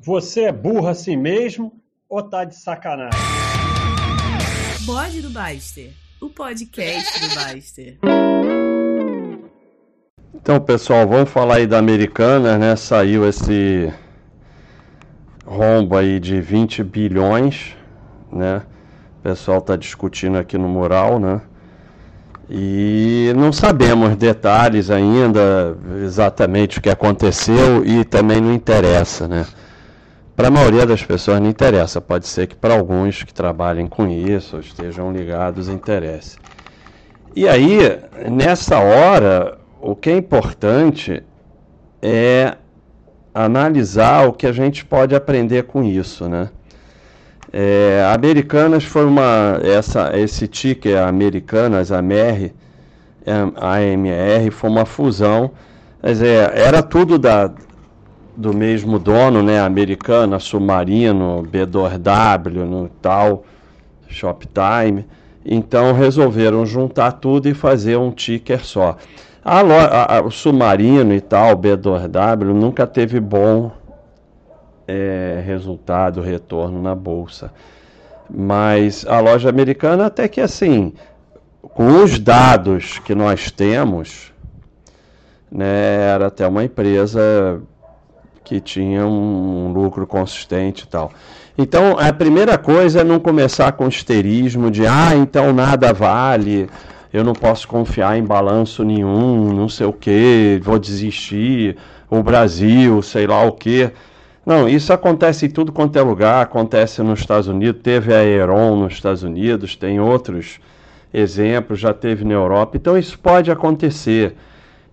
Você 0.00 0.42
é 0.42 0.52
burro 0.52 0.86
assim 0.86 1.16
mesmo 1.16 1.72
ou 2.08 2.22
tá 2.22 2.44
de 2.44 2.54
sacanagem? 2.54 3.18
Bode 4.86 5.20
do 5.20 5.28
Baster, 5.28 5.90
o 6.22 6.30
podcast 6.30 7.20
do 7.20 7.34
Baster. 7.34 7.98
Então, 10.32 10.60
pessoal, 10.60 11.06
vamos 11.06 11.28
falar 11.28 11.56
aí 11.56 11.66
da 11.66 11.78
Americana, 11.78 12.56
né? 12.56 12.76
Saiu 12.76 13.28
esse 13.28 13.92
rombo 15.44 15.96
aí 15.96 16.20
de 16.20 16.40
20 16.40 16.84
bilhões, 16.84 17.76
né? 18.32 18.62
O 19.18 19.22
pessoal 19.24 19.60
tá 19.60 19.74
discutindo 19.74 20.38
aqui 20.38 20.56
no 20.56 20.68
mural, 20.68 21.18
né? 21.18 21.40
E 22.48 23.32
não 23.36 23.52
sabemos 23.52 24.14
detalhes 24.14 24.90
ainda, 24.90 25.76
exatamente 26.04 26.78
o 26.78 26.80
que 26.80 26.88
aconteceu 26.88 27.84
e 27.84 28.04
também 28.04 28.40
não 28.40 28.54
interessa, 28.54 29.26
né? 29.26 29.44
Para 30.38 30.46
a 30.46 30.50
maioria 30.52 30.86
das 30.86 31.02
pessoas 31.04 31.40
não 31.40 31.50
interessa, 31.50 32.00
pode 32.00 32.28
ser 32.28 32.46
que 32.46 32.54
para 32.54 32.72
alguns 32.72 33.24
que 33.24 33.34
trabalhem 33.34 33.88
com 33.88 34.06
isso 34.06 34.54
ou 34.54 34.62
estejam 34.62 35.10
ligados 35.10 35.68
interesse. 35.68 36.38
E 37.34 37.48
aí, 37.48 37.80
nessa 38.30 38.78
hora, 38.78 39.58
o 39.80 39.96
que 39.96 40.10
é 40.10 40.16
importante 40.16 41.24
é 42.00 42.56
analisar 43.34 44.28
o 44.28 44.32
que 44.32 44.46
a 44.46 44.52
gente 44.52 44.84
pode 44.84 45.12
aprender 45.12 45.64
com 45.64 45.82
isso, 45.82 46.28
né? 46.28 46.50
É, 47.52 48.08
Americanas 48.14 48.84
foi 48.84 49.06
uma. 49.06 49.58
Essa, 49.64 50.16
esse 50.16 50.46
ticker 50.46 51.02
Americanas, 51.02 51.90
AMR, 51.90 52.52
AMR, 53.56 54.52
foi 54.52 54.70
uma 54.70 54.86
fusão. 54.86 55.50
Quer 56.00 56.12
dizer, 56.12 56.52
era 56.54 56.80
tudo 56.80 57.18
da, 57.18 57.50
do 58.38 58.54
mesmo 58.54 59.00
dono, 59.00 59.42
né? 59.42 59.58
Americana, 59.58 60.38
Submarino, 60.38 61.42
B2W, 61.42 62.64
no 62.64 62.88
tal, 63.02 63.42
Shoptime. 64.06 65.04
Então 65.44 65.92
resolveram 65.92 66.64
juntar 66.64 67.12
tudo 67.12 67.48
e 67.48 67.54
fazer 67.54 67.96
um 67.96 68.12
ticker 68.12 68.64
só. 68.64 68.96
A, 69.44 69.60
a, 69.60 70.18
a, 70.18 70.22
o 70.22 70.30
Submarino 70.30 71.12
e 71.12 71.20
tal, 71.20 71.56
B2W, 71.56 72.44
nunca 72.54 72.86
teve 72.86 73.18
bom 73.18 73.72
é, 74.86 75.42
resultado, 75.44 76.20
retorno 76.20 76.80
na 76.80 76.94
bolsa. 76.94 77.52
Mas 78.30 79.04
a 79.04 79.18
loja 79.18 79.48
americana, 79.48 80.06
até 80.06 80.28
que 80.28 80.40
assim, 80.40 80.92
com 81.60 82.04
os 82.04 82.20
dados 82.20 83.00
que 83.00 83.16
nós 83.16 83.50
temos, 83.50 84.32
né, 85.50 86.12
era 86.12 86.28
até 86.28 86.46
uma 86.46 86.62
empresa 86.62 87.60
que 88.48 88.60
tinha 88.60 89.06
um 89.06 89.70
lucro 89.72 90.06
consistente 90.06 90.84
e 90.84 90.86
tal. 90.86 91.12
Então, 91.56 91.98
a 91.98 92.10
primeira 92.12 92.56
coisa 92.56 93.02
é 93.02 93.04
não 93.04 93.20
começar 93.20 93.72
com 93.72 93.86
histerismo 93.86 94.70
de, 94.70 94.86
ah, 94.86 95.14
então 95.14 95.52
nada 95.52 95.92
vale, 95.92 96.66
eu 97.12 97.22
não 97.22 97.34
posso 97.34 97.68
confiar 97.68 98.16
em 98.16 98.24
balanço 98.24 98.82
nenhum, 98.84 99.52
não 99.52 99.68
sei 99.68 99.86
o 99.86 99.92
que, 99.92 100.58
vou 100.62 100.78
desistir, 100.78 101.76
o 102.08 102.22
Brasil, 102.22 103.02
sei 103.02 103.26
lá 103.26 103.42
o 103.42 103.52
que. 103.52 103.90
Não, 104.46 104.66
isso 104.66 104.94
acontece 104.94 105.44
em 105.44 105.50
tudo 105.50 105.70
quanto 105.70 105.98
é 105.98 106.02
lugar, 106.02 106.40
acontece 106.40 107.02
nos 107.02 107.20
Estados 107.20 107.48
Unidos, 107.48 107.82
teve 107.82 108.14
a 108.14 108.20
Aeron 108.20 108.76
nos 108.76 108.94
Estados 108.94 109.22
Unidos, 109.22 109.76
tem 109.76 110.00
outros 110.00 110.58
exemplos, 111.12 111.78
já 111.78 111.92
teve 111.92 112.24
na 112.24 112.32
Europa, 112.32 112.78
então 112.78 112.96
isso 112.96 113.18
pode 113.18 113.50
acontecer, 113.50 114.34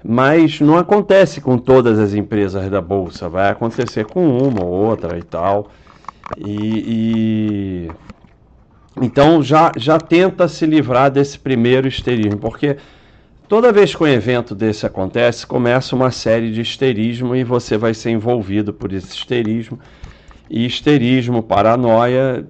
mas 0.07 0.61
não 0.61 0.77
acontece 0.77 1.41
com 1.41 1.57
todas 1.57 1.97
as 1.97 2.13
empresas 2.13 2.69
da 2.69 2.79
Bolsa, 2.79 3.27
vai 3.27 3.49
acontecer 3.49 4.05
com 4.05 4.37
uma 4.37 4.63
ou 4.63 4.71
outra 4.71 5.17
e 5.17 5.23
tal. 5.23 5.71
E, 6.37 7.87
e... 7.87 7.91
então 9.01 9.41
já, 9.41 9.71
já 9.75 9.97
tenta 9.99 10.47
se 10.47 10.65
livrar 10.65 11.09
desse 11.09 11.39
primeiro 11.39 11.87
histerismo, 11.87 12.37
porque 12.37 12.77
Toda 13.47 13.71
vez 13.71 13.93
que 13.93 14.01
um 14.01 14.07
evento 14.07 14.55
desse 14.55 14.87
acontece, 14.87 15.45
começa 15.45 15.95
uma 15.95 16.09
série 16.09 16.51
de 16.51 16.61
histerismo 16.61 17.35
e 17.35 17.43
você 17.43 17.77
vai 17.77 17.93
ser 17.93 18.09
envolvido 18.09 18.73
por 18.73 18.91
esse 18.91 19.15
histerismo. 19.15 19.79
E 20.49 20.65
histerismo, 20.65 21.43
paranoia, 21.43 22.43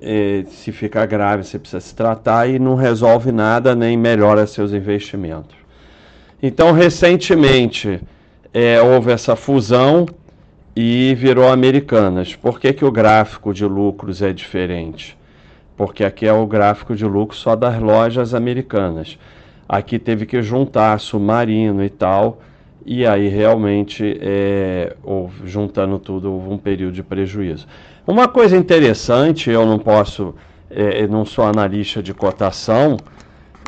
é, 0.00 0.44
se 0.48 0.72
fica 0.72 1.04
grave, 1.04 1.44
você 1.44 1.58
precisa 1.58 1.80
se 1.80 1.94
tratar 1.94 2.48
e 2.48 2.58
não 2.58 2.76
resolve 2.76 3.30
nada 3.30 3.74
nem 3.74 3.94
melhora 3.94 4.46
seus 4.46 4.72
investimentos. 4.72 5.57
Então, 6.42 6.72
recentemente, 6.72 8.00
é, 8.54 8.80
houve 8.80 9.10
essa 9.10 9.34
fusão 9.34 10.06
e 10.74 11.14
virou 11.16 11.48
Americanas. 11.48 12.36
Por 12.36 12.60
que, 12.60 12.72
que 12.72 12.84
o 12.84 12.92
gráfico 12.92 13.52
de 13.52 13.64
lucros 13.64 14.22
é 14.22 14.32
diferente? 14.32 15.18
Porque 15.76 16.04
aqui 16.04 16.26
é 16.26 16.32
o 16.32 16.46
gráfico 16.46 16.94
de 16.94 17.04
lucro 17.04 17.36
só 17.36 17.56
das 17.56 17.80
lojas 17.80 18.34
americanas. 18.34 19.18
Aqui 19.68 19.98
teve 19.98 20.26
que 20.26 20.40
juntar 20.40 20.98
submarino 21.00 21.84
e 21.84 21.90
tal, 21.90 22.40
e 22.86 23.04
aí 23.04 23.28
realmente, 23.28 24.18
é, 24.20 24.96
houve, 25.02 25.46
juntando 25.46 25.98
tudo, 25.98 26.32
houve 26.32 26.48
um 26.50 26.56
período 26.56 26.94
de 26.94 27.02
prejuízo. 27.02 27.66
Uma 28.06 28.28
coisa 28.28 28.56
interessante, 28.56 29.50
eu 29.50 29.66
não 29.66 29.78
posso, 29.78 30.34
é, 30.70 31.06
não 31.06 31.24
sou 31.26 31.44
analista 31.44 32.02
de 32.02 32.14
cotação, 32.14 32.96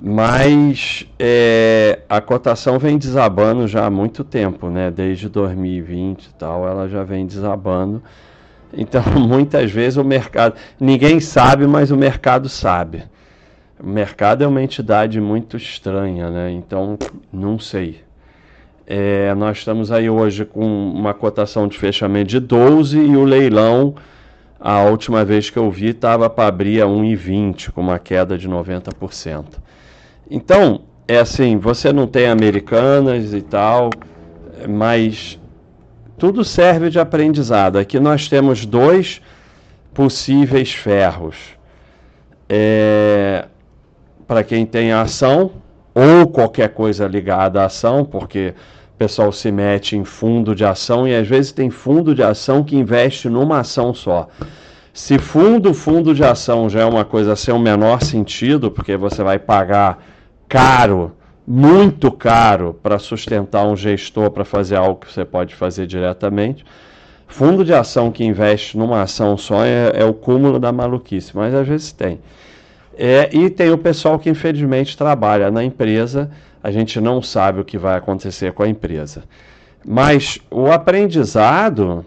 mas 0.02 1.06
é, 1.18 2.00
a 2.08 2.20
cotação 2.20 2.78
vem 2.78 2.96
desabando 2.96 3.68
já 3.68 3.84
há 3.84 3.90
muito 3.90 4.24
tempo, 4.24 4.70
né? 4.70 4.90
Desde 4.90 5.28
2020 5.28 6.24
e 6.24 6.34
tal, 6.34 6.66
ela 6.66 6.88
já 6.88 7.04
vem 7.04 7.26
desabando. 7.26 8.02
Então, 8.72 9.02
muitas 9.20 9.70
vezes 9.70 9.98
o 9.98 10.04
mercado, 10.04 10.54
ninguém 10.78 11.20
sabe, 11.20 11.66
mas 11.66 11.90
o 11.90 11.96
mercado 11.96 12.48
sabe. 12.48 13.04
O 13.78 13.86
mercado 13.86 14.42
é 14.42 14.46
uma 14.46 14.62
entidade 14.62 15.20
muito 15.20 15.56
estranha, 15.56 16.30
né? 16.30 16.50
Então, 16.50 16.98
não 17.32 17.58
sei. 17.58 18.00
É, 18.86 19.34
nós 19.34 19.58
estamos 19.58 19.92
aí 19.92 20.08
hoje 20.08 20.44
com 20.44 20.66
uma 20.66 21.14
cotação 21.14 21.68
de 21.68 21.78
fechamento 21.78 22.30
de 22.30 22.40
12 22.40 22.98
e 22.98 23.16
o 23.16 23.24
leilão, 23.24 23.94
a 24.58 24.82
última 24.82 25.24
vez 25.24 25.48
que 25.48 25.58
eu 25.58 25.70
vi, 25.70 25.90
estava 25.90 26.28
para 26.28 26.48
abrir 26.48 26.82
a 26.82 26.86
1,20, 26.86 27.70
com 27.70 27.82
uma 27.82 27.98
queda 27.98 28.36
de 28.36 28.48
90%. 28.48 29.44
Então, 30.30 30.82
é 31.08 31.18
assim, 31.18 31.58
você 31.58 31.92
não 31.92 32.06
tem 32.06 32.28
americanas 32.28 33.34
e 33.34 33.42
tal, 33.42 33.90
mas 34.68 35.40
tudo 36.16 36.44
serve 36.44 36.88
de 36.88 37.00
aprendizado. 37.00 37.78
Aqui 37.78 37.98
nós 37.98 38.28
temos 38.28 38.64
dois 38.64 39.20
possíveis 39.92 40.72
ferros. 40.72 41.36
É, 42.48 43.46
para 44.26 44.44
quem 44.44 44.64
tem 44.64 44.92
ação 44.92 45.50
ou 45.92 46.28
qualquer 46.28 46.68
coisa 46.68 47.08
ligada 47.08 47.62
à 47.62 47.64
ação, 47.64 48.04
porque 48.04 48.54
o 48.94 48.98
pessoal 48.98 49.32
se 49.32 49.50
mete 49.50 49.96
em 49.96 50.04
fundo 50.04 50.54
de 50.54 50.64
ação 50.64 51.08
e 51.08 51.14
às 51.14 51.26
vezes 51.26 51.50
tem 51.50 51.70
fundo 51.70 52.14
de 52.14 52.22
ação 52.22 52.62
que 52.62 52.76
investe 52.76 53.28
numa 53.28 53.58
ação 53.58 53.92
só. 53.92 54.28
Se 54.92 55.18
fundo, 55.18 55.74
fundo 55.74 56.14
de 56.14 56.22
ação 56.22 56.68
já 56.68 56.80
é 56.80 56.84
uma 56.84 57.04
coisa 57.04 57.34
sem 57.34 57.52
o 57.52 57.58
menor 57.58 58.02
sentido, 58.02 58.70
porque 58.70 58.96
você 58.96 59.22
vai 59.22 59.38
pagar 59.38 59.98
caro, 60.50 61.12
muito 61.46 62.10
caro, 62.10 62.74
para 62.82 62.98
sustentar 62.98 63.64
um 63.64 63.76
gestor 63.76 64.32
para 64.32 64.44
fazer 64.44 64.74
algo 64.74 65.00
que 65.00 65.12
você 65.12 65.24
pode 65.24 65.54
fazer 65.54 65.86
diretamente. 65.86 66.64
Fundo 67.28 67.64
de 67.64 67.72
ação 67.72 68.10
que 68.10 68.24
investe 68.24 68.76
numa 68.76 69.02
ação 69.02 69.38
só 69.38 69.64
é, 69.64 69.92
é 69.94 70.04
o 70.04 70.12
cúmulo 70.12 70.58
da 70.58 70.72
maluquice, 70.72 71.30
mas 71.36 71.54
às 71.54 71.66
vezes 71.66 71.92
tem. 71.92 72.18
É, 72.98 73.30
e 73.32 73.48
tem 73.48 73.70
o 73.70 73.78
pessoal 73.78 74.18
que 74.18 74.28
infelizmente 74.28 74.98
trabalha 74.98 75.52
na 75.52 75.62
empresa, 75.62 76.28
a 76.60 76.72
gente 76.72 77.00
não 77.00 77.22
sabe 77.22 77.60
o 77.60 77.64
que 77.64 77.78
vai 77.78 77.96
acontecer 77.96 78.52
com 78.52 78.64
a 78.64 78.68
empresa. 78.68 79.22
Mas 79.86 80.40
o 80.50 80.66
aprendizado 80.66 82.04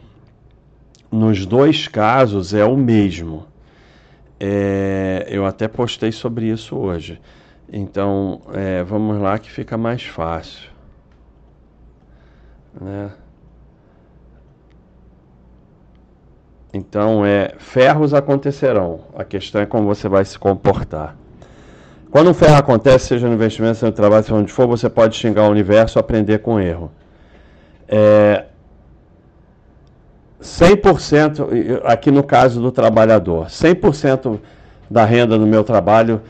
nos 1.09 1.45
dois 1.45 1.87
casos 1.87 2.53
é 2.53 2.65
o 2.65 2.75
mesmo. 2.75 3.47
É, 4.37 5.27
eu 5.29 5.45
até 5.45 5.69
postei 5.69 6.11
sobre 6.11 6.47
isso 6.47 6.75
hoje. 6.75 7.21
Então, 7.71 8.41
é, 8.53 8.83
vamos 8.83 9.19
lá 9.21 9.37
que 9.39 9.49
fica 9.49 9.77
mais 9.77 10.03
fácil. 10.03 10.69
Né? 12.79 13.11
Então, 16.73 17.25
é, 17.25 17.53
ferros 17.57 18.13
acontecerão. 18.13 19.01
A 19.15 19.23
questão 19.23 19.61
é 19.61 19.65
como 19.65 19.87
você 19.87 20.09
vai 20.09 20.25
se 20.25 20.37
comportar. 20.37 21.15
Quando 22.09 22.29
um 22.29 22.33
ferro 22.33 22.57
acontece, 22.57 23.07
seja 23.07 23.27
no 23.27 23.33
investimento, 23.33 23.75
seja 23.75 23.87
no 23.87 23.91
trabalho, 23.91 24.23
seja 24.23 24.35
onde 24.35 24.51
for, 24.51 24.67
você 24.67 24.89
pode 24.89 25.15
xingar 25.15 25.43
o 25.47 25.51
universo 25.51 25.97
aprender 25.97 26.39
com 26.39 26.59
erro. 26.59 26.91
É, 27.87 28.45
100%, 30.41 31.81
aqui 31.83 32.11
no 32.11 32.23
caso 32.23 32.61
do 32.61 32.71
trabalhador, 32.71 33.47
100% 33.47 34.39
da 34.89 35.05
renda 35.05 35.37
do 35.39 35.47
meu 35.47 35.63
trabalho 35.63 36.21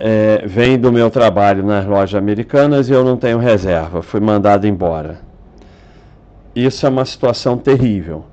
é, 0.00 0.42
vem 0.46 0.78
do 0.78 0.92
meu 0.92 1.10
trabalho 1.10 1.64
nas 1.64 1.84
lojas 1.84 2.14
americanas 2.14 2.88
e 2.88 2.92
eu 2.92 3.04
não 3.04 3.16
tenho 3.16 3.38
reserva, 3.38 4.02
fui 4.02 4.20
mandado 4.20 4.66
embora. 4.66 5.20
Isso 6.54 6.86
é 6.86 6.88
uma 6.88 7.04
situação 7.04 7.56
terrível 7.56 8.24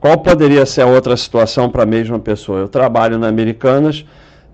Qual 0.00 0.18
poderia 0.18 0.64
ser 0.66 0.82
a 0.82 0.86
outra 0.86 1.16
situação 1.16 1.70
para 1.70 1.82
a 1.82 1.86
mesma 1.86 2.18
pessoa? 2.18 2.60
Eu 2.60 2.68
trabalho 2.68 3.18
na 3.18 3.28
Americanas, 3.28 4.04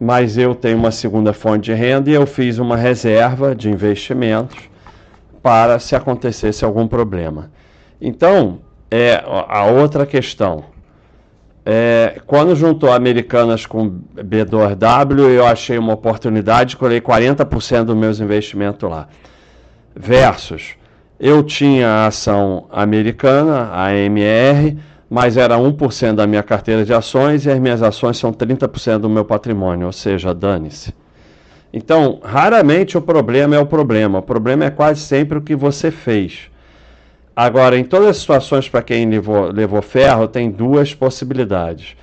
mas 0.00 0.38
eu 0.38 0.54
tenho 0.54 0.78
uma 0.78 0.90
segunda 0.90 1.32
fonte 1.32 1.64
de 1.64 1.74
renda 1.74 2.08
e 2.08 2.14
eu 2.14 2.26
fiz 2.26 2.58
uma 2.58 2.76
reserva 2.76 3.54
de 3.54 3.68
investimentos 3.68 4.58
para 5.42 5.78
se 5.78 5.94
acontecesse 5.94 6.64
algum 6.64 6.86
problema. 6.86 7.50
Então, 8.00 8.60
é 8.90 9.22
a 9.26 9.66
outra 9.66 10.06
questão. 10.06 10.64
É, 11.64 12.20
quando 12.26 12.56
juntou 12.56 12.92
Americanas 12.92 13.66
com 13.66 14.00
B2W, 14.16 15.30
eu 15.30 15.46
achei 15.46 15.78
uma 15.78 15.94
oportunidade, 15.94 16.76
colei 16.76 17.00
40% 17.00 17.84
dos 17.84 17.96
meus 17.96 18.18
investimentos 18.18 18.88
lá. 18.88 19.08
Versus, 19.94 20.74
eu 21.20 21.42
tinha 21.42 21.88
a 21.88 22.06
ação 22.06 22.66
americana, 22.70 23.68
a 23.72 23.88
AMR, 23.90 24.76
mas 25.08 25.36
era 25.36 25.56
1% 25.56 26.14
da 26.14 26.26
minha 26.26 26.42
carteira 26.42 26.84
de 26.84 26.92
ações 26.92 27.46
e 27.46 27.50
as 27.50 27.58
minhas 27.60 27.82
ações 27.82 28.16
são 28.16 28.32
30% 28.32 28.98
do 28.98 29.10
meu 29.10 29.24
patrimônio, 29.24 29.86
ou 29.86 29.92
seja, 29.92 30.34
dane-se. 30.34 30.92
Então, 31.72 32.18
raramente 32.24 32.98
o 32.98 33.02
problema 33.02 33.54
é 33.54 33.58
o 33.58 33.66
problema, 33.66 34.18
o 34.18 34.22
problema 34.22 34.64
é 34.64 34.70
quase 34.70 35.00
sempre 35.00 35.38
o 35.38 35.42
que 35.42 35.54
você 35.54 35.90
fez. 35.90 36.50
Agora, 37.34 37.78
em 37.78 37.84
todas 37.84 38.08
as 38.08 38.16
situações 38.18 38.68
para 38.68 38.82
quem 38.82 39.08
levou, 39.08 39.50
levou 39.50 39.80
ferro, 39.80 40.28
tem 40.28 40.50
duas 40.50 40.94
possibilidades. 40.94 41.96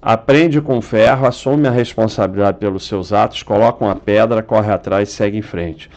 Aprende 0.00 0.60
com 0.62 0.80
ferro, 0.80 1.26
assume 1.26 1.68
a 1.68 1.70
responsabilidade 1.70 2.56
pelos 2.56 2.86
seus 2.86 3.12
atos, 3.12 3.42
coloca 3.42 3.84
uma 3.84 3.94
pedra, 3.94 4.42
corre 4.42 4.72
atrás 4.72 5.10
e 5.10 5.12
segue 5.12 5.36
em 5.36 5.42
frente. 5.42 5.90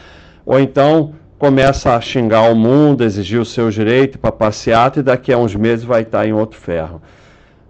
Ou 0.45 0.59
então 0.59 1.13
começa 1.39 1.95
a 1.95 2.01
xingar 2.01 2.51
o 2.51 2.55
mundo, 2.55 3.03
exigir 3.03 3.39
o 3.39 3.45
seu 3.45 3.69
direito 3.69 4.19
para 4.19 4.31
passeata 4.31 4.99
e 4.99 5.03
daqui 5.03 5.31
a 5.31 5.37
uns 5.37 5.55
meses 5.55 5.85
vai 5.85 6.01
estar 6.01 6.27
em 6.27 6.33
outro 6.33 6.59
ferro. 6.59 7.01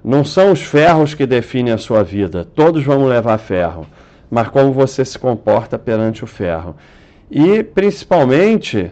Não 0.04 0.26
são 0.26 0.52
os 0.52 0.62
ferros 0.62 1.14
que 1.14 1.28
definem 1.28 1.74
a 1.74 1.78
sua 1.78 2.04
vida, 2.04 2.44
todos 2.44 2.84
vão 2.84 3.06
levar 3.06 3.38
ferro, 3.38 3.86
mas 4.30 4.48
como 4.48 4.74
você 4.74 5.06
se 5.06 5.18
comporta 5.18 5.78
perante 5.78 6.24
o 6.24 6.28
ferro. 6.28 6.76
E 7.30 7.64
principalmente 7.64 8.92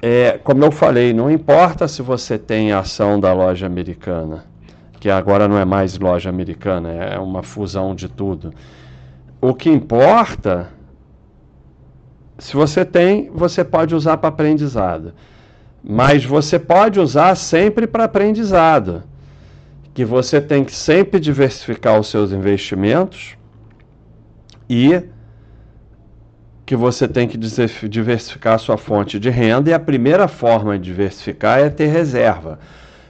é, 0.00 0.38
como 0.44 0.64
eu 0.64 0.70
falei, 0.70 1.12
não 1.12 1.30
importa 1.30 1.88
se 1.88 2.02
você 2.02 2.38
tem 2.38 2.72
ação 2.72 3.18
da 3.18 3.32
loja 3.32 3.66
americana, 3.66 4.44
que 5.00 5.10
agora 5.10 5.48
não 5.48 5.58
é 5.58 5.64
mais 5.64 5.98
loja 5.98 6.30
americana, 6.30 6.92
é 6.92 7.18
uma 7.18 7.42
fusão 7.42 7.94
de 7.94 8.08
tudo. 8.08 8.52
O 9.40 9.54
que 9.54 9.68
importa, 9.68 10.68
se 12.38 12.54
você 12.54 12.84
tem, 12.84 13.30
você 13.30 13.64
pode 13.64 13.94
usar 13.94 14.16
para 14.18 14.28
aprendizado. 14.28 15.12
Mas 15.82 16.24
você 16.24 16.58
pode 16.58 16.98
usar 17.00 17.34
sempre 17.36 17.86
para 17.86 18.04
aprendizado. 18.04 19.02
Que 19.94 20.04
você 20.04 20.40
tem 20.40 20.64
que 20.64 20.74
sempre 20.74 21.18
diversificar 21.18 21.98
os 21.98 22.08
seus 22.08 22.30
investimentos 22.32 23.36
e 24.68 25.02
que 26.68 26.76
você 26.76 27.08
tem 27.08 27.26
que 27.26 27.38
diversificar 27.38 28.56
a 28.56 28.58
sua 28.58 28.76
fonte 28.76 29.18
de 29.18 29.30
renda 29.30 29.70
e 29.70 29.72
a 29.72 29.80
primeira 29.80 30.28
forma 30.28 30.78
de 30.78 30.84
diversificar 30.84 31.60
é 31.60 31.70
ter 31.70 31.86
reserva. 31.86 32.58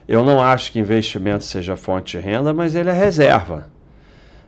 Eu 0.06 0.24
não 0.24 0.40
acho 0.40 0.70
que 0.70 0.78
investimento 0.78 1.42
seja 1.42 1.76
fonte 1.76 2.16
de 2.16 2.24
renda, 2.24 2.54
mas 2.54 2.76
ele 2.76 2.88
é 2.88 2.92
reserva. 2.92 3.66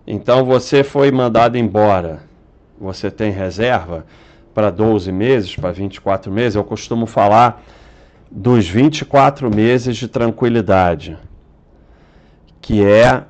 Então 0.07 0.45
você 0.45 0.85
foi 0.85 1.11
mandado 1.11 1.59
embora, 1.59 2.21
você 2.81 3.11
tem 3.11 3.33
reserva 3.33 4.07
para 4.55 4.71
12 4.71 5.11
meses, 5.11 5.57
para 5.57 5.73
24 5.73 6.31
meses. 6.31 6.55
Eu 6.55 6.63
costumo 6.63 7.05
falar 7.05 7.65
dos 8.31 8.69
24 8.69 9.53
meses 9.53 9.97
de 9.97 10.07
tranquilidade, 10.07 11.19
que 12.61 12.85
é 12.85 13.25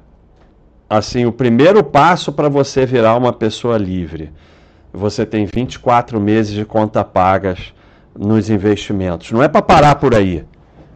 assim 0.91 1.25
o 1.25 1.33
primeiro 1.33 1.83
passo 1.83 2.31
para 2.31 2.51
você 2.51 2.85
virar 2.85 3.17
uma 3.17 3.33
pessoa 3.33 3.79
livre 3.79 4.31
você 4.93 5.25
tem 5.25 5.47
24 5.47 6.21
meses 6.21 6.53
de 6.53 6.65
conta 6.65 7.05
pagas 7.05 7.73
nos 8.19 8.51
investimentos. 8.51 9.31
Não 9.31 9.43
é 9.43 9.49
para 9.49 9.63
parar 9.63 9.95
por 9.97 10.15
aí, 10.15 10.45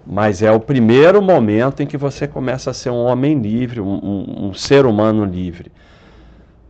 mas 0.07 0.43
é 0.43 0.51
o 0.51 0.61
primeiro 0.61 1.23
momento 1.23 1.83
em 1.83 1.87
que 1.87 1.97
você 1.97 2.27
começa 2.27 2.71
a 2.71 2.75
ser 2.75 2.91
um 2.91 3.05
homem 3.05 3.39
livre, 3.39 3.81
um, 3.81 4.49
um, 4.49 4.55
ser 4.55 4.85
humano 4.85 5.25
livre. 5.25 5.71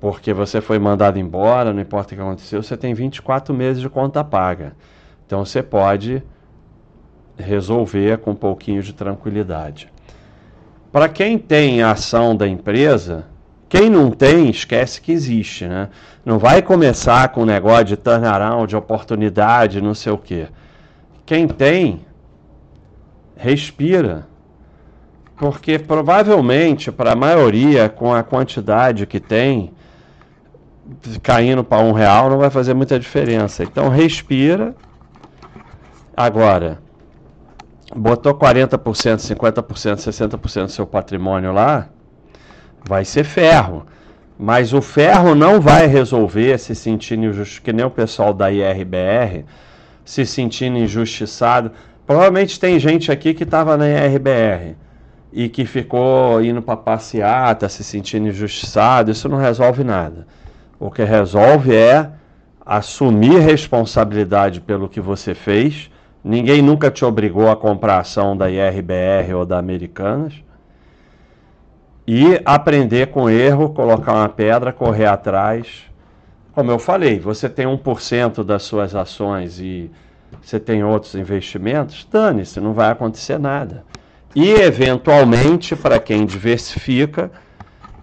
Porque 0.01 0.33
você 0.35 0.61
foi 0.61 0.79
mandado 0.79 1.19
embora, 1.19 1.73
não 1.73 1.81
importa 1.81 2.13
o 2.13 2.17
que 2.17 2.23
aconteceu, 2.23 2.63
você 2.63 2.77
tem 2.77 2.93
24 2.93 3.55
meses 3.55 3.81
de 3.81 3.89
conta 3.89 4.23
paga. 4.23 4.75
Então 5.27 5.45
você 5.45 5.63
pode 5.63 6.23
resolver 7.37 8.19
com 8.19 8.33
um 8.33 8.37
pouquinho 8.37 8.83
de 8.83 8.93
tranquilidade. 8.93 9.91
Para 10.93 11.09
quem 11.09 11.39
tem 11.39 11.83
ação 11.83 12.37
da 12.37 12.47
empresa, 12.47 13.25
quem 13.75 13.91
não 13.91 14.13
tem, 14.13 14.49
esquece 14.51 15.01
que 15.01 15.11
existe, 15.11 15.67
né? 15.67 15.89
Não 16.25 16.39
vai 16.39 16.63
começar 16.63 17.29
com 17.31 17.43
um 17.43 17.45
negócio 17.45 17.87
de 17.87 17.97
turnaround, 17.97 18.69
de 18.69 18.77
oportunidade, 18.77 19.81
não 19.81 19.95
sei 19.95 20.13
o 20.13 20.17
quê. 20.17 20.47
Quem 21.27 21.49
tem, 21.49 22.07
respira. 23.37 24.29
Porque 25.37 25.77
provavelmente, 25.77 26.93
para 26.93 27.15
a 27.15 27.17
maioria, 27.17 27.89
com 27.89 28.15
a 28.15 28.23
quantidade 28.23 29.07
que 29.07 29.19
tem, 29.19 29.73
caindo 31.21 31.65
para 31.65 31.83
um 31.83 31.91
real 31.91 32.31
não 32.31 32.39
vai 32.39 32.51
fazer 32.51 32.75
muita 32.75 32.97
diferença. 32.97 33.65
Então 33.65 33.89
respira. 33.89 34.73
Agora, 36.17 36.79
botou 37.93 38.35
40%, 38.35 39.17
50%, 39.17 39.97
60% 39.97 40.63
do 40.67 40.71
seu 40.71 40.87
patrimônio 40.87 41.53
lá, 41.53 41.89
vai 42.87 43.05
ser 43.05 43.25
ferro. 43.25 43.87
Mas 44.39 44.73
o 44.73 44.83
ferro 44.83 45.35
não 45.35 45.61
vai 45.61 45.87
resolver 45.87 46.59
se 46.59 46.75
sentindo 46.75 47.27
injustiçado, 47.27 47.65
que 47.65 47.73
nem 47.73 47.87
o 47.87 47.91
pessoal 47.91 48.33
da 48.35 48.51
IRBR, 48.51 49.45
se 50.05 50.27
sentindo 50.27 50.77
injustiçado. 50.77 51.71
Provavelmente 52.07 52.59
tem 52.59 52.79
gente 52.79 53.13
aqui 53.13 53.33
que 53.33 53.45
estava 53.45 53.77
na 53.77 53.89
IRBR 53.89 54.77
e 55.33 55.49
que 55.49 55.65
ficou 55.65 56.43
indo 56.43 56.61
para 56.61 56.77
passeata, 56.77 57.69
se 57.69 57.85
sentindo 57.85 58.29
injustiçado. 58.29 59.11
Isso 59.11 59.29
não 59.29 59.39
resolve 59.39 59.85
nada. 59.85 60.27
O 60.79 60.91
que 60.91 61.05
resolve 61.05 61.75
é 61.75 62.11
assumir 62.67 63.39
responsabilidade 63.39 64.61
pelo 64.61 64.89
que 64.89 65.01
você 65.01 65.35
fez. 65.35 65.91
Ninguém 66.23 66.61
nunca 66.61 66.91
te 66.91 67.05
obrigou 67.05 67.51
a 67.51 67.57
comprar 67.57 68.01
ação 68.01 68.37
da 68.37 68.51
IRBR 68.51 69.35
ou 69.35 69.47
da 69.47 69.59
Americanas 69.59 70.35
e 72.07 72.41
aprender 72.45 73.09
com 73.09 73.31
erro, 73.31 73.71
colocar 73.71 74.13
uma 74.13 74.29
pedra, 74.29 74.73
correr 74.73 75.07
atrás. 75.07 75.85
Como 76.53 76.71
eu 76.71 76.79
falei, 76.79 77.19
você 77.19 77.49
tem 77.49 77.67
1% 77.67 78.45
das 78.45 78.63
suas 78.63 78.95
ações 78.95 79.59
e 79.59 79.91
você 80.43 80.61
tem 80.61 80.85
outros 80.85 81.15
investimentos, 81.15 82.07
dane-se, 82.11 82.61
não 82.61 82.73
vai 82.73 82.91
acontecer 82.91 83.39
nada. 83.39 83.85
E, 84.35 84.51
eventualmente, 84.51 85.75
para 85.77 85.99
quem 85.99 86.27
diversifica, 86.27 87.31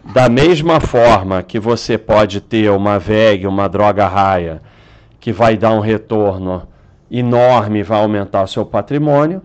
da 0.04 0.28
mesma 0.28 0.80
forma 0.80 1.44
que 1.44 1.60
você 1.60 1.98
pode 1.98 2.42
ter 2.42 2.72
uma 2.72 2.98
VEG, 2.98 3.46
uma 3.46 3.68
droga 3.68 4.08
raia, 4.08 4.62
que 5.20 5.32
vai 5.32 5.56
dar 5.56 5.74
um 5.74 5.80
retorno 5.80 6.68
enorme, 7.10 7.84
vai 7.84 8.00
aumentar 8.00 8.42
o 8.44 8.48
seu 8.48 8.66
patrimônio, 8.66 9.42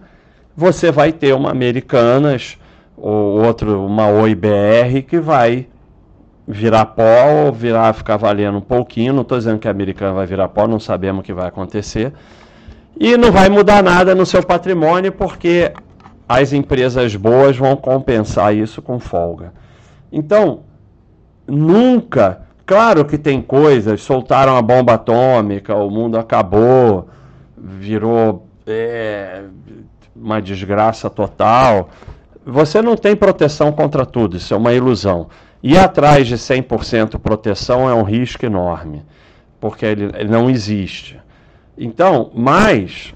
você 0.56 0.90
vai 0.90 1.12
ter 1.12 1.34
uma 1.34 1.50
Americanas 1.50 2.56
ou 2.96 3.44
outro, 3.44 3.84
uma 3.84 4.08
OIBR 4.08 5.02
que 5.06 5.20
vai 5.20 5.66
virar 6.46 6.86
pó 6.86 7.46
ou 7.46 7.52
virar, 7.52 7.92
ficar 7.92 8.16
valendo 8.16 8.58
um 8.58 8.62
pouquinho. 8.62 9.12
Não 9.12 9.22
estou 9.22 9.36
dizendo 9.36 9.58
que 9.58 9.68
a 9.68 9.70
americana 9.70 10.12
vai 10.12 10.26
virar 10.26 10.48
pó, 10.48 10.66
não 10.66 10.80
sabemos 10.80 11.20
o 11.20 11.22
que 11.22 11.32
vai 11.32 11.48
acontecer. 11.48 12.12
E 12.98 13.16
não 13.16 13.30
vai 13.30 13.48
mudar 13.48 13.82
nada 13.82 14.14
no 14.14 14.24
seu 14.24 14.42
patrimônio, 14.42 15.12
porque 15.12 15.72
as 16.28 16.52
empresas 16.52 17.14
boas 17.14 17.56
vão 17.56 17.76
compensar 17.76 18.54
isso 18.54 18.80
com 18.80 18.98
folga. 18.98 19.52
Então, 20.10 20.60
nunca. 21.46 22.42
Claro 22.64 23.04
que 23.04 23.16
tem 23.16 23.40
coisas, 23.40 24.02
soltaram 24.02 24.56
a 24.56 24.62
bomba 24.62 24.94
atômica, 24.94 25.74
o 25.76 25.88
mundo 25.88 26.18
acabou, 26.18 27.08
virou 27.56 28.48
é, 28.66 29.42
uma 30.14 30.42
desgraça 30.42 31.08
total. 31.08 31.90
Você 32.48 32.80
não 32.80 32.96
tem 32.96 33.16
proteção 33.16 33.72
contra 33.72 34.06
tudo, 34.06 34.36
isso 34.36 34.54
é 34.54 34.56
uma 34.56 34.72
ilusão. 34.72 35.28
E 35.60 35.76
atrás 35.76 36.28
de 36.28 36.36
100% 36.36 37.18
proteção 37.18 37.90
é 37.90 37.94
um 37.94 38.04
risco 38.04 38.46
enorme, 38.46 39.04
porque 39.58 39.84
ele, 39.84 40.04
ele 40.14 40.28
não 40.28 40.48
existe. 40.48 41.20
Então, 41.76 42.30
mas 42.32 43.12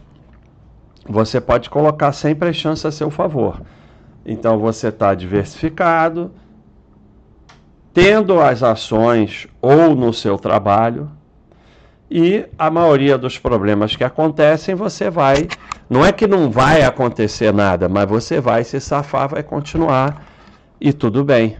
você 1.09 1.41
pode 1.41 1.71
colocar 1.71 2.11
sempre 2.11 2.49
as 2.49 2.57
chances 2.57 2.85
a 2.85 2.91
seu 2.91 3.09
favor. 3.09 3.63
Então 4.27 4.59
você 4.59 4.89
está 4.89 5.15
diversificado, 5.15 6.33
tendo 7.95 8.41
as 8.41 8.65
ações 8.65 9.47
ou 9.63 9.95
no 9.95 10.13
seu 10.13 10.37
trabalho, 10.39 11.09
e 12.11 12.45
a 12.59 12.69
maioria 12.69 13.17
dos 13.17 13.39
problemas 13.39 13.95
que 13.95 14.03
acontecem 14.03 14.75
você 14.75 15.09
vai 15.09 15.47
não 15.91 16.07
é 16.07 16.13
que 16.13 16.29
não 16.29 16.49
vai 16.49 16.83
acontecer 16.83 17.53
nada, 17.53 17.89
mas 17.89 18.09
você 18.09 18.41
vai 18.41 18.63
se 18.63 18.81
safar, 18.81 19.29
vai 19.29 19.43
continuar 19.43 20.25
e 20.81 20.93
tudo 20.93 21.25
bem. 21.25 21.57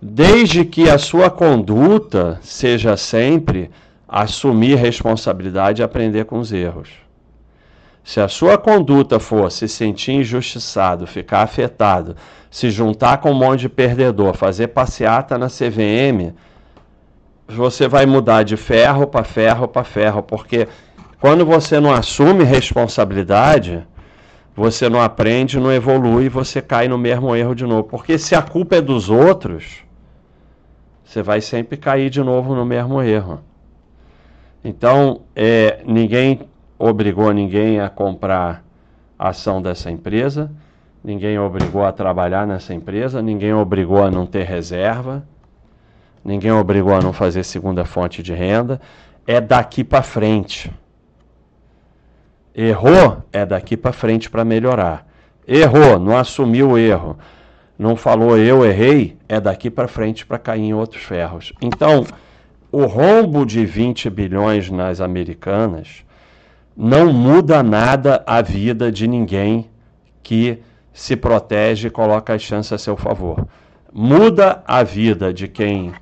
Desde 0.00 0.64
que 0.64 0.88
a 0.88 0.96
sua 0.96 1.28
conduta 1.28 2.40
seja 2.42 2.96
sempre 2.96 3.70
assumir 4.08 4.76
responsabilidade 4.76 5.82
e 5.82 5.84
aprender 5.84 6.24
com 6.24 6.38
os 6.38 6.52
erros. 6.52 6.88
Se 8.02 8.18
a 8.18 8.28
sua 8.28 8.56
conduta 8.56 9.20
for 9.20 9.50
se 9.52 9.68
sentir 9.68 10.12
injustiçado, 10.12 11.06
ficar 11.06 11.42
afetado, 11.42 12.16
se 12.50 12.70
juntar 12.70 13.18
com 13.18 13.30
um 13.30 13.34
monte 13.34 13.60
de 13.60 13.68
perdedor, 13.68 14.34
fazer 14.34 14.68
passeata 14.68 15.36
na 15.36 15.48
CVM, 15.48 16.34
você 17.46 17.86
vai 17.86 18.06
mudar 18.06 18.42
de 18.42 18.56
ferro 18.56 19.06
para 19.06 19.22
ferro 19.22 19.68
para 19.68 19.84
ferro, 19.84 20.22
porque 20.22 20.66
quando 21.22 21.46
você 21.46 21.78
não 21.78 21.92
assume 21.92 22.42
responsabilidade, 22.42 23.86
você 24.56 24.88
não 24.88 25.00
aprende, 25.00 25.60
não 25.60 25.72
evolui, 25.72 26.28
você 26.28 26.60
cai 26.60 26.88
no 26.88 26.98
mesmo 26.98 27.36
erro 27.36 27.54
de 27.54 27.64
novo. 27.64 27.84
Porque 27.84 28.18
se 28.18 28.34
a 28.34 28.42
culpa 28.42 28.74
é 28.74 28.80
dos 28.80 29.08
outros, 29.08 29.84
você 31.04 31.22
vai 31.22 31.40
sempre 31.40 31.76
cair 31.76 32.10
de 32.10 32.20
novo 32.20 32.56
no 32.56 32.66
mesmo 32.66 33.00
erro. 33.00 33.38
Então, 34.64 35.20
é, 35.36 35.84
ninguém 35.86 36.40
obrigou 36.76 37.32
ninguém 37.32 37.78
a 37.78 37.88
comprar 37.88 38.64
a 39.16 39.28
ação 39.28 39.62
dessa 39.62 39.92
empresa, 39.92 40.50
ninguém 41.04 41.38
obrigou 41.38 41.84
a 41.84 41.92
trabalhar 41.92 42.48
nessa 42.48 42.74
empresa, 42.74 43.22
ninguém 43.22 43.54
obrigou 43.54 44.02
a 44.02 44.10
não 44.10 44.26
ter 44.26 44.42
reserva, 44.42 45.22
ninguém 46.24 46.50
obrigou 46.50 46.96
a 46.96 47.00
não 47.00 47.12
fazer 47.12 47.44
segunda 47.44 47.84
fonte 47.84 48.24
de 48.24 48.34
renda. 48.34 48.80
É 49.24 49.40
daqui 49.40 49.84
para 49.84 50.02
frente. 50.02 50.68
Errou, 52.54 53.22
é 53.32 53.46
daqui 53.46 53.76
para 53.76 53.92
frente 53.92 54.28
para 54.28 54.44
melhorar. 54.44 55.06
Errou, 55.46 55.98
não 55.98 56.16
assumiu 56.16 56.72
o 56.72 56.78
erro, 56.78 57.18
não 57.78 57.96
falou 57.96 58.36
eu 58.36 58.64
errei, 58.64 59.16
é 59.28 59.40
daqui 59.40 59.70
para 59.70 59.88
frente 59.88 60.24
para 60.24 60.38
cair 60.38 60.62
em 60.62 60.74
outros 60.74 61.02
ferros. 61.02 61.52
Então, 61.60 62.06
o 62.70 62.84
rombo 62.84 63.44
de 63.44 63.66
20 63.66 64.08
bilhões 64.08 64.70
nas 64.70 65.00
americanas 65.00 66.04
não 66.76 67.12
muda 67.12 67.62
nada 67.62 68.22
a 68.26 68.40
vida 68.40 68.90
de 68.90 69.06
ninguém 69.06 69.68
que 70.22 70.58
se 70.92 71.16
protege 71.16 71.88
e 71.88 71.90
coloca 71.90 72.34
as 72.34 72.42
chances 72.42 72.72
a 72.72 72.78
seu 72.78 72.96
favor. 72.96 73.46
Muda 73.92 74.62
a 74.66 74.82
vida 74.82 75.32
de 75.32 75.48
quem 75.48 75.92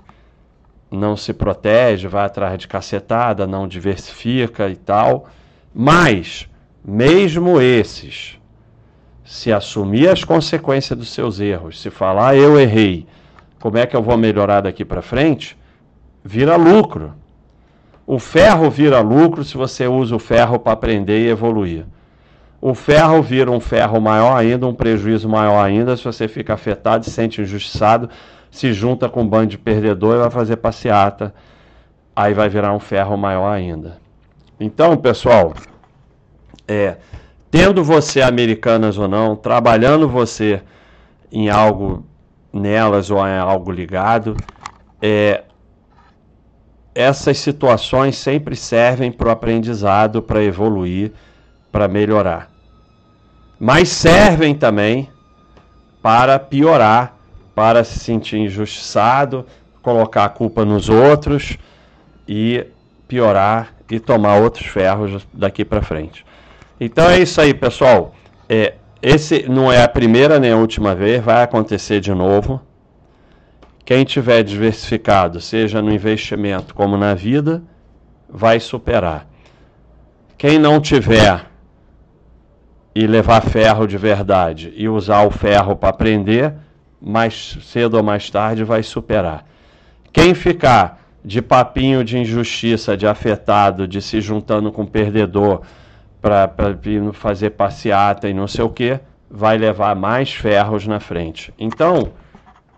não 0.90 1.16
se 1.16 1.32
protege, 1.32 2.08
vai 2.08 2.24
atrás 2.24 2.58
de 2.58 2.68
cacetada, 2.68 3.46
não 3.46 3.66
diversifica 3.66 4.68
e 4.68 4.76
tal. 4.76 5.28
Mas, 5.72 6.48
mesmo 6.84 7.60
esses, 7.60 8.38
se 9.24 9.52
assumir 9.52 10.08
as 10.08 10.24
consequências 10.24 10.98
dos 10.98 11.10
seus 11.10 11.38
erros, 11.38 11.80
se 11.80 11.90
falar 11.90 12.36
eu 12.36 12.58
errei, 12.58 13.06
como 13.60 13.78
é 13.78 13.86
que 13.86 13.94
eu 13.94 14.02
vou 14.02 14.16
melhorar 14.16 14.62
daqui 14.62 14.84
para 14.84 15.00
frente? 15.00 15.56
Vira 16.24 16.56
lucro. 16.56 17.14
O 18.04 18.18
ferro 18.18 18.68
vira 18.68 19.00
lucro 19.00 19.44
se 19.44 19.56
você 19.56 19.86
usa 19.86 20.16
o 20.16 20.18
ferro 20.18 20.58
para 20.58 20.72
aprender 20.72 21.24
e 21.24 21.28
evoluir. 21.28 21.86
O 22.60 22.74
ferro 22.74 23.22
vira 23.22 23.50
um 23.50 23.60
ferro 23.60 24.00
maior 24.00 24.36
ainda, 24.36 24.66
um 24.66 24.74
prejuízo 24.74 25.28
maior 25.28 25.64
ainda, 25.64 25.96
se 25.96 26.04
você 26.04 26.26
fica 26.26 26.54
afetado, 26.54 27.04
se 27.04 27.10
sente 27.10 27.40
injustiçado, 27.40 28.10
se 28.50 28.72
junta 28.72 29.08
com 29.08 29.22
um 29.22 29.28
bando 29.28 29.46
de 29.46 29.58
perdedor 29.58 30.16
e 30.16 30.18
vai 30.18 30.30
fazer 30.30 30.56
passeata. 30.56 31.32
Aí 32.14 32.34
vai 32.34 32.48
virar 32.48 32.74
um 32.74 32.80
ferro 32.80 33.16
maior 33.16 33.48
ainda. 33.50 33.98
Então, 34.62 34.94
pessoal, 34.94 35.54
é, 36.68 36.98
tendo 37.50 37.82
você 37.82 38.20
americanas 38.20 38.98
ou 38.98 39.08
não, 39.08 39.34
trabalhando 39.34 40.06
você 40.06 40.62
em 41.32 41.48
algo 41.48 42.04
nelas 42.52 43.10
ou 43.10 43.26
em 43.26 43.38
algo 43.38 43.72
ligado, 43.72 44.36
é, 45.00 45.44
essas 46.94 47.38
situações 47.38 48.18
sempre 48.18 48.54
servem 48.54 49.10
para 49.10 49.28
o 49.28 49.30
aprendizado, 49.30 50.20
para 50.20 50.44
evoluir, 50.44 51.10
para 51.72 51.88
melhorar. 51.88 52.50
Mas 53.58 53.88
servem 53.88 54.54
também 54.54 55.08
para 56.02 56.38
piorar, 56.38 57.16
para 57.54 57.82
se 57.82 57.98
sentir 57.98 58.36
injustiçado, 58.36 59.46
colocar 59.80 60.24
a 60.24 60.28
culpa 60.28 60.66
nos 60.66 60.90
outros 60.90 61.56
e 62.28 62.66
piorar 63.08 63.79
e 63.90 64.00
tomar 64.00 64.36
outros 64.36 64.66
ferros 64.66 65.26
daqui 65.32 65.64
para 65.64 65.82
frente. 65.82 66.24
Então 66.80 67.08
é 67.08 67.18
isso 67.18 67.40
aí, 67.40 67.52
pessoal. 67.52 68.14
É, 68.48 68.74
esse 69.02 69.48
não 69.48 69.70
é 69.70 69.82
a 69.82 69.88
primeira 69.88 70.38
nem 70.38 70.52
a 70.52 70.56
última 70.56 70.94
vez, 70.94 71.22
vai 71.22 71.42
acontecer 71.42 72.00
de 72.00 72.12
novo. 72.12 72.60
Quem 73.84 74.04
tiver 74.04 74.42
diversificado, 74.42 75.40
seja 75.40 75.82
no 75.82 75.92
investimento 75.92 76.74
como 76.74 76.96
na 76.96 77.14
vida, 77.14 77.62
vai 78.28 78.60
superar. 78.60 79.26
Quem 80.38 80.58
não 80.58 80.80
tiver 80.80 81.46
e 82.94 83.06
levar 83.06 83.40
ferro 83.40 83.86
de 83.86 83.96
verdade 83.96 84.72
e 84.76 84.88
usar 84.88 85.26
o 85.26 85.30
ferro 85.30 85.76
para 85.76 85.90
aprender, 85.90 86.54
mais 87.00 87.58
cedo 87.62 87.96
ou 87.96 88.02
mais 88.02 88.30
tarde 88.30 88.64
vai 88.64 88.82
superar. 88.82 89.44
Quem 90.12 90.34
ficar 90.34 90.99
de 91.24 91.42
papinho 91.42 92.04
de 92.04 92.18
injustiça, 92.18 92.96
de 92.96 93.06
afetado, 93.06 93.86
de 93.86 94.00
se 94.00 94.20
juntando 94.20 94.72
com 94.72 94.86
perdedor 94.86 95.62
para 96.20 96.50
fazer 97.12 97.50
passeata 97.50 98.28
e 98.28 98.34
não 98.34 98.46
sei 98.46 98.64
o 98.64 98.70
que, 98.70 98.98
vai 99.30 99.56
levar 99.56 99.94
mais 99.94 100.32
ferros 100.32 100.86
na 100.86 101.00
frente. 101.00 101.52
Então, 101.58 102.12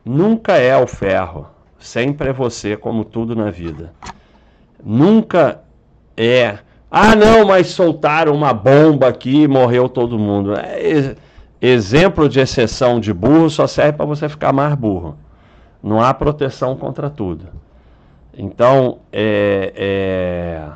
Nunca 0.05 0.55
é 0.55 0.77
o 0.77 0.87
ferro, 0.87 1.47
sempre 1.79 2.31
é 2.31 2.33
você, 2.33 2.77
como 2.77 3.05
tudo 3.05 3.37
na 3.37 3.51
vida. 3.51 3.93
Nunca 4.85 5.61
é. 6.17 6.59
Ah, 6.91 7.15
não, 7.15 7.47
mas 7.47 7.69
soltaram 7.69 8.35
uma 8.35 8.53
bomba 8.53 9.09
aqui 9.09 9.43
e 9.43 9.49
morreu 9.49 9.89
todo 9.89 10.19
mundo. 10.19 10.55
É, 10.55 11.15
exemplo 11.61 12.29
de 12.29 12.41
exceção 12.41 12.99
de 12.99 13.15
burro 13.15 13.49
só 13.49 13.69
serve 13.69 13.93
para 13.93 14.05
você 14.05 14.29
ficar 14.29 14.53
mais 14.53 14.75
burro. 14.75 15.17
Não 15.81 16.03
há 16.03 16.13
proteção 16.13 16.77
contra 16.77 17.09
tudo. 17.09 17.47
Então, 18.37 19.01
é, 19.13 19.73
é, 19.77 20.69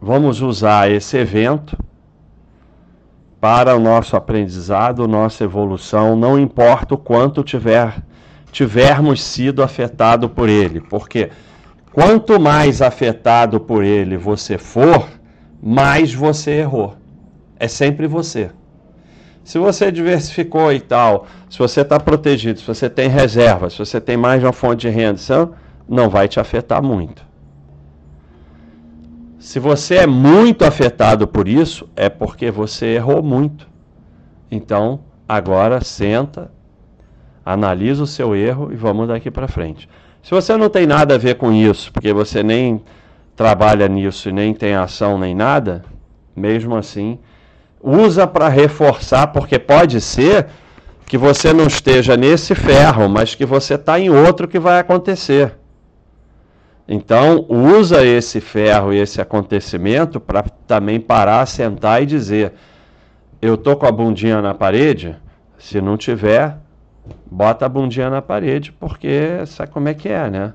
vamos 0.00 0.40
usar 0.40 0.90
esse 0.90 1.16
evento 1.16 1.78
para 3.40 3.76
o 3.76 3.78
nosso 3.78 4.16
aprendizado, 4.16 5.06
nossa 5.06 5.44
evolução, 5.44 6.16
não 6.16 6.38
importa 6.38 6.94
o 6.94 6.98
quanto 6.98 7.44
tiver, 7.44 8.02
tivermos 8.50 9.22
sido 9.22 9.62
afetado 9.62 10.28
por 10.28 10.48
ele, 10.48 10.80
porque 10.80 11.30
quanto 11.92 12.40
mais 12.40 12.82
afetado 12.82 13.60
por 13.60 13.84
ele 13.84 14.16
você 14.16 14.58
for, 14.58 15.06
mais 15.62 16.12
você 16.12 16.52
errou. 16.52 16.96
É 17.58 17.68
sempre 17.68 18.08
você. 18.08 18.50
Se 19.44 19.58
você 19.58 19.92
diversificou 19.92 20.72
e 20.72 20.80
tal, 20.80 21.26
se 21.48 21.58
você 21.58 21.82
está 21.82 22.00
protegido, 22.00 22.58
se 22.58 22.66
você 22.66 22.90
tem 22.90 23.08
reserva, 23.08 23.70
se 23.70 23.78
você 23.78 24.00
tem 24.00 24.16
mais 24.16 24.40
de 24.40 24.46
uma 24.46 24.52
fonte 24.52 24.80
de 24.80 24.88
renda, 24.88 25.18
não 25.88 26.08
vai 26.08 26.28
te 26.28 26.40
afetar 26.40 26.82
muito. 26.82 27.24
Se 29.38 29.60
você 29.60 29.96
é 29.96 30.06
muito 30.06 30.64
afetado 30.64 31.26
por 31.28 31.46
isso, 31.46 31.88
é 31.94 32.08
porque 32.08 32.50
você 32.50 32.96
errou 32.96 33.22
muito. 33.22 33.68
Então, 34.50 35.00
agora 35.28 35.80
senta, 35.82 36.50
analisa 37.44 38.02
o 38.02 38.06
seu 38.06 38.34
erro 38.34 38.72
e 38.72 38.76
vamos 38.76 39.06
daqui 39.06 39.30
para 39.30 39.46
frente. 39.46 39.88
Se 40.20 40.32
você 40.32 40.56
não 40.56 40.68
tem 40.68 40.86
nada 40.86 41.14
a 41.14 41.18
ver 41.18 41.36
com 41.36 41.52
isso, 41.52 41.92
porque 41.92 42.12
você 42.12 42.42
nem 42.42 42.82
trabalha 43.36 43.86
nisso 43.86 44.28
e 44.28 44.32
nem 44.32 44.52
tem 44.52 44.74
ação 44.74 45.16
nem 45.16 45.34
nada, 45.34 45.84
mesmo 46.34 46.74
assim, 46.74 47.18
usa 47.80 48.26
para 48.26 48.48
reforçar, 48.48 49.28
porque 49.28 49.58
pode 49.58 50.00
ser 50.00 50.48
que 51.06 51.16
você 51.16 51.52
não 51.52 51.68
esteja 51.68 52.16
nesse 52.16 52.54
ferro, 52.54 53.08
mas 53.08 53.36
que 53.36 53.46
você 53.46 53.74
está 53.74 54.00
em 54.00 54.10
outro 54.10 54.48
que 54.48 54.58
vai 54.58 54.80
acontecer. 54.80 55.56
Então, 56.88 57.44
usa 57.48 58.04
esse 58.04 58.40
ferro 58.40 58.92
e 58.92 58.98
esse 58.98 59.20
acontecimento 59.20 60.20
para 60.20 60.42
também 60.42 61.00
parar, 61.00 61.44
sentar 61.46 62.02
e 62.02 62.06
dizer: 62.06 62.52
eu 63.42 63.56
tô 63.56 63.76
com 63.76 63.86
a 63.86 63.92
bundinha 63.92 64.40
na 64.40 64.54
parede. 64.54 65.16
Se 65.58 65.80
não 65.80 65.96
tiver, 65.96 66.56
bota 67.30 67.66
a 67.66 67.68
bundinha 67.68 68.08
na 68.08 68.22
parede, 68.22 68.70
porque 68.72 69.44
sabe 69.46 69.72
como 69.72 69.88
é 69.88 69.94
que 69.94 70.08
é, 70.08 70.30
né? 70.30 70.52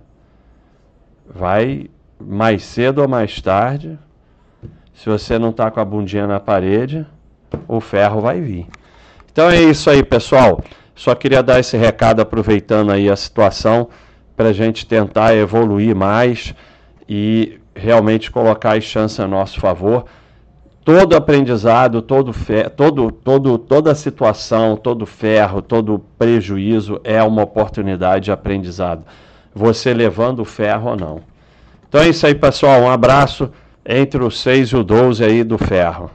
Vai 1.28 1.90
mais 2.20 2.64
cedo 2.64 3.02
ou 3.02 3.08
mais 3.08 3.42
tarde. 3.42 4.00
Se 4.94 5.10
você 5.10 5.38
não 5.38 5.50
está 5.50 5.70
com 5.70 5.80
a 5.80 5.86
bundinha 5.86 6.28
na 6.28 6.40
parede, 6.40 7.06
o 7.68 7.80
ferro 7.80 8.22
vai 8.22 8.40
vir. 8.40 8.68
Então 9.32 9.50
é 9.50 9.62
isso 9.62 9.90
aí, 9.90 10.04
pessoal. 10.04 10.62
Só 10.94 11.16
queria 11.16 11.42
dar 11.42 11.60
esse 11.60 11.76
recado 11.78 12.22
aproveitando 12.22 12.92
aí 12.92 13.10
a 13.10 13.16
situação 13.16 13.90
para 14.42 14.50
a 14.50 14.54
gente 14.54 14.88
tentar 14.88 15.36
evoluir 15.36 15.96
mais 15.96 16.56
e 17.08 17.60
realmente 17.76 18.32
colocar 18.32 18.76
as 18.76 18.84
chances 18.84 19.20
a 19.20 19.28
nosso 19.28 19.60
favor. 19.60 20.06
todo 20.84 21.16
aprendizado, 21.16 22.02
todo, 22.02 22.34
todo, 22.76 23.12
todo, 23.12 23.58
toda 23.60 23.94
situação, 23.94 24.76
todo 24.76 25.06
ferro, 25.06 25.62
todo 25.62 26.04
prejuízo 26.18 27.00
é 27.04 27.22
uma 27.22 27.44
oportunidade 27.44 28.26
de 28.26 28.32
aprendizado. 28.32 29.04
Você 29.54 29.94
levando 29.94 30.40
o 30.40 30.46
ferro 30.46 30.90
ou 30.90 30.98
não. 30.98 31.22
Então 31.88 32.02
é 32.02 32.10
isso 32.10 32.26
aí, 32.26 32.34
pessoal. 32.34 32.82
Um 32.82 32.90
abraço 32.90 33.52
entre 33.86 34.24
o 34.24 34.32
6 34.32 34.70
e 34.70 34.76
o 34.76 34.84
12 34.84 35.24
aí 35.24 35.44
do 35.44 35.60
ferro. 35.60 36.10